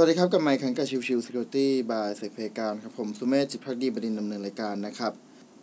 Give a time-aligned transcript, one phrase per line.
[0.00, 5.12] วัสดีครับกับไมค์คังกับชิวชิว Security by เสกเพการครับผมสุเมธจิตพักดีบดินดำเนินรายการนะครับ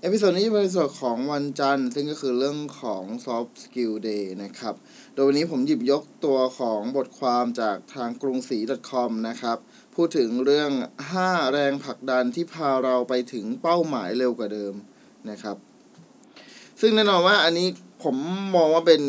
[0.01, 4.75] episode นี้เป็น episode ของวันจันทร์ ซึ่งก็คือเรื่องของ Soft Skill Day นะครับ
[5.13, 8.59] โดยวันนี้ผมหยิบยกตัวของบทความจากทางกรุงศรี
[8.89, 9.57] .com นะครับ
[9.95, 10.71] พูดถึงเรื่อง
[11.13, 14.73] 5 แรงผลักดันที่พาเราไปถึงเป้าหมายเร็วกว่าเดิม
[15.29, 15.57] นะครับ
[16.81, 17.67] ซึ่งแน่นอนว่าอันนี้
[18.03, 18.15] ผม
[18.55, 19.01] มองว่าเป็น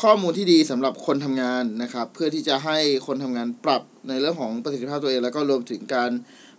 [0.00, 6.10] ข้อมูลที่ดีสำหรับคนทำงานนะครับ เพื่อที่จะให้คนทำงานปรับในเรื่องของประสิทธิภาพตัวเอง แล้วก็รวมถึงการ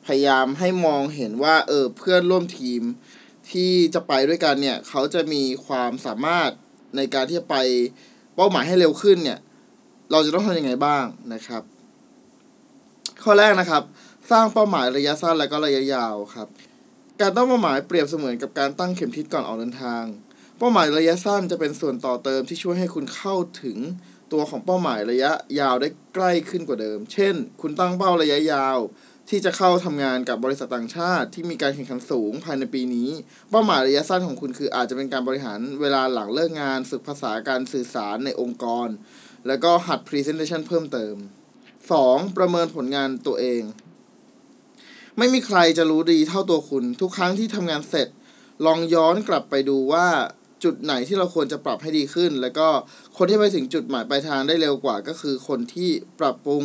[0.05, 2.81] พยายามให้มองเห็นว่าเออเพื่อนร่วมทีม
[3.51, 6.49] ที่จะไปด้วยกันเนี่ยเขาจะมีความสามารถ
[6.95, 7.55] ในการที่จะไป
[8.35, 9.39] เป้าหมายให้เร็วขึ้นเนี่ย
[10.11, 11.63] เราจะต้องทำยังไงบ้างนะครับ
[13.23, 13.83] ข้อแรกนะครับ
[14.31, 16.47] สร้างเป้าหมายระยะสั้นและก็ระยะยาวครับ
[17.21, 20.03] การตั้งเป้าหมายเปรียบเสมือนกับการตั้งเข็มทิศก่อนออกเดินทาง
[20.61, 23.77] เป้าหมายระยะสั้นจะเป็นส่วนต่อเติมที่ช่วยให้คุณเข้าถึง
[24.33, 28.77] ตัวของเป้าหมายระยะยาวได้ใกล้ขึ้นกว่าเดิม เช่น คุณตั้งเป้าระยะยาว
[29.29, 33.09] ที่จะเข้าทำงานกับบริษัทต่างชาติ ที่มีการแข่งขันสูงภายในปีนี้
[33.49, 38.87] เป้าหมายระยะสั้นของคุณคืออาจจะเป็นการบริหารเวลาหลังเลิกงาน ฝึกภาษาการสื่อสารในองค์กร
[39.47, 41.15] แล้วก็หัด Presentation เพิ่มเติม
[41.75, 42.37] 2.
[42.37, 43.63] ประเมินผลงานตัวเอง
[45.17, 48.07] ไม่มีใครจะรู้ดีเท่าตัวคุณ ทุกครั้งที่ทำงานเสร็จ
[48.65, 50.07] ลองย้อนกลับไปดูว่า
[50.63, 52.67] จุดไหนที่เราควรจะปรับให้ดีขึ้น แล้วก็
[53.17, 56.63] คนที่ไปถึงจุดหมายปลายทางได้เร็วกว่า ก็คือคนที่ปรับปรุง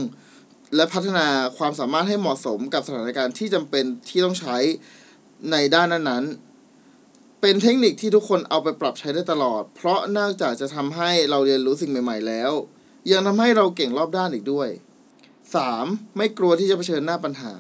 [0.77, 1.27] และพัฒนา
[1.59, 4.56] ความสามารถให้เหมาะสมกับสถานการณ์ที่จำเป็นที่ต้องใช้
[5.51, 12.53] ในด้านนั้นๆ เป็นเทคนิคที่ทุกคนเอาไปปรับใช้ได้ตลอด เพราะนอกจากจะทำให้เราเรียนรู้สิ่งใหม่ ๆ แล้ว
[13.11, 14.69] ยังทำให้เราเก่งรอบด้านอีกด้วย
[15.42, 16.17] 3.
[16.17, 17.55] ไม่กลัวที่จะเผชิญหน้าปัญหา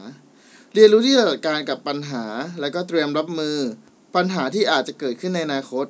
[0.74, 2.24] เรียนรู้ที่จะจัดการกับปัญหา
[2.60, 3.56] และก็เตรียมรับมือ
[4.16, 5.86] ปัญหาที่อาจจะเกิดขึ้นในอนาคต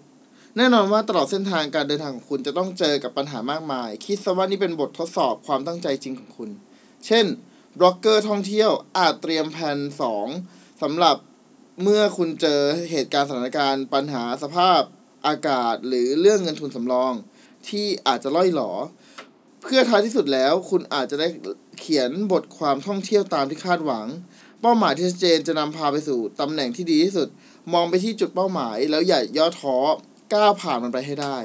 [0.58, 6.50] แน่นอนว่าตลอดเส้นทางการเดินทางของคุณจะต้องเจอกับปัญหามากมาย คิดซะว่านี่เป็นบททดสอบความตั้งใจจริงของคุณ
[7.06, 7.27] เช่น
[7.79, 9.79] บล็อกเกอร์ท่องเที่ยวอาจเตรียมแผน
[10.29, 11.17] 2สำหรับ
[11.83, 14.80] เมื่อคุณเจอเหตุการณ์สถานการณ์ปัญหาสภาพ
[15.27, 17.12] อากาศหรือเรื่องเงินทุนสำรอง
[17.68, 18.70] ที่อาจจะล่อยหลอ
[19.62, 21.29] เพื่อท้ายที่สุดแล้วคุณอาจจะได้
[21.79, 24.06] เขียนบทความท่องเที่ยวตามที่คาดหวัง
[24.61, 27.29] เป้าหมายที่ชัดเจนจะนำพาไปสู่ตำแหน่งที่ดีที่สุด
[27.73, 29.77] มองไปที่จุดเป้าหมายแล้วอย่าย่อท้อ
[30.34, 31.39] ก้าวผ่านมันไปให้ได้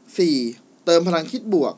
[0.00, 0.84] 4.
[0.84, 1.74] เติมพลังคิดบวก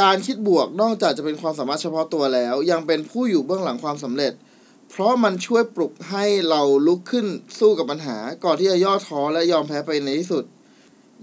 [0.00, 4.32] การคิดบวกนอกจากจะเป็นความสามารถเฉพาะตัวแล้ว ยังเป็นผู้อยู่เบื้องหลังความสำเร็จ
[4.90, 7.26] เพราะมันช่วยปลุกให้เราลุกขึ้น
[7.58, 10.44] สู้กับปัญหา ก่อนที่จะย่อท้อและยอมแพ้ไปในที่สุด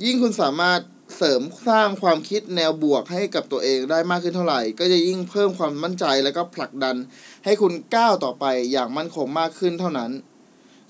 [0.03, 0.79] ยิ่งคุณสามารถ
[1.17, 6.95] เสริมสร้างความคิดแนวบวกให้กับตัวเองได้มากขึ้นเท่าไหร่ ก็จะยิ่งเพิ่มความมั่นใจและก็ผลักดัน
[7.45, 10.11] ให้คุณก้าวต่อไปอย่างมั่นคงมากขึ้นเท่านั้น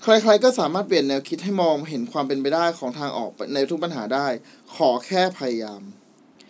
[0.04, 4.26] ใครๆก็สามารถเปลี่ยนแนวคิดให้มองเห็นความเป็นไปได้ของทางออกในทุกปัญหาได้
[4.74, 5.82] ขอแค่พยายาม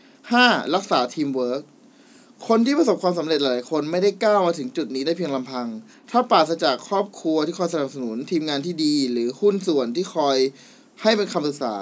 [0.02, 0.74] 5.
[0.74, 1.62] รักษาทีมเวิร์ก
[2.48, 5.66] คนที่ประสบความสำเร็จหลายคนไม่ได้ก้าวมาถึงจุดนี้ได้เพียงลำพัง
[6.10, 10.36] ถ้าปราศจากครอบครัวที่คอยสนับสนุนทีมงานที่ดี หรือหุ้นส่วนที่คอย
[11.02, 11.74] ให้เป็นคำปรึกษา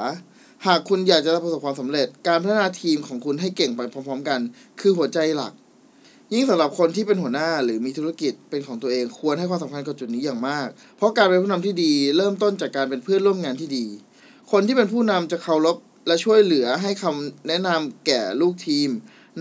[0.66, 4.41] หากคุณอยากจะประสบความสำเร็จ การพัฒนาทีมของคุณให้เก่งไปพร้อม ๆ กัน
[4.81, 5.52] คือหัวใจหลัก
[6.35, 13.87] ยิ่งสำหรับคนที่เป็นหัวหน้าหรือมีธุรกิจเป็นของตัวเองควรให้ความสำคัญกับจุดนี้อย่างมาก เพราะการเป็นผู้นำที่ดีเริ่มต้นจากการเป็นเพื่อนร่วมงานที่ดี
[14.51, 15.77] คนที่เป็นผู้นำจะเคารพ
[16.07, 18.89] และช่วยเหลือให้คำแนะนำแก่ลูกทีม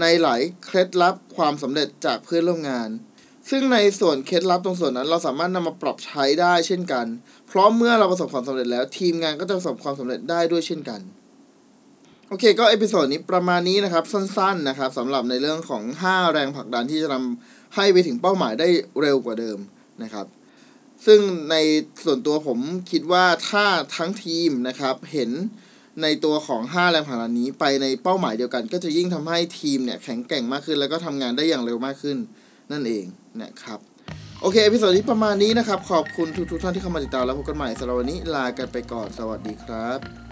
[0.02, 2.90] ในหลายเคล็ดลับความสำเร็จจากเพื่อนร่วมงาน
[3.50, 7.06] ซึ่งในส่วนเคล็ดลับตรงส่วนนั้น เราสามารถนำมาปรับใช้ได้เช่นกัน
[7.48, 11.00] เพราะเมื่อเราประสบความสำเร็จแล้วทีมงานก็จะประสบความสำเร็จได้ด้วยเช่นกัน
[12.31, 18.67] โอเคก็ episode นี้ประมาณนี้นะครับสั้นๆนะครับสำหรับในเรื่องของ 5 แรงผลักดันที่จะนำให้ไปถึงเป้าหมายได้
[19.01, 19.57] เร็วกว่าเดิม
[20.03, 20.28] นะครับ
[21.06, 21.19] ซึ่ง
[21.51, 21.56] ใน
[22.03, 22.59] ส่วนตัวผม
[22.91, 23.66] คิดว่าถ้า
[23.97, 25.31] ทั้งทีมนะครับเห็น
[26.01, 32.17] ในตัวของ 5 แรงผลักดันนี้ไปในเป้าหมายเดียวกัน ก็จะยิ่งทำให้ทีมเนี่ยแข็งแกร่งมากขึ้น แล้วก็ทำงานได้อย่างเร็วมากขึ้น
[32.72, 33.06] นั่นเอง
[33.41, 33.79] นะครับ
[34.41, 40.28] โอเค episode นี้ประมาณนี้นะครับ ขอบคุณทุกๆท่านที่เข้ามาติดตามแล้วพบกันใหม่สำหรับวันนี้ลากันไปก่อนสวัสดีครับ